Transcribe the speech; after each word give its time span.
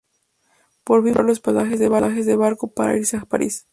Por 0.83 1.03
fin 1.03 1.13
pueden 1.13 1.13
comprar 1.13 1.25
los 1.27 1.39
pasajes 2.01 2.25
de 2.25 2.35
barco 2.35 2.71
para 2.73 2.97
irse 2.97 3.17
a 3.17 3.25
París. 3.25 3.67